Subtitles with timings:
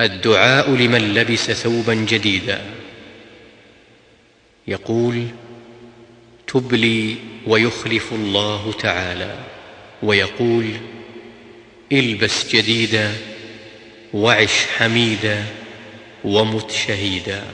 [0.00, 2.60] الدعاء لمن لبس ثوبا جديدا.
[4.68, 5.26] يقول
[6.46, 9.38] تبلي ويخلف الله تعالى.
[10.02, 10.70] ويقول
[11.92, 13.12] البس جديدا
[14.14, 15.44] وعش حميدا
[16.24, 17.44] ومت شهيدا.